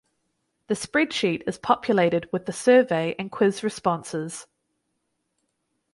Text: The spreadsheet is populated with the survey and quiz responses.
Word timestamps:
The 0.65 0.73
spreadsheet 0.73 1.43
is 1.45 1.59
populated 1.59 2.27
with 2.33 2.47
the 2.47 2.51
survey 2.51 3.13
and 3.19 3.31
quiz 3.31 3.63
responses. 3.63 4.47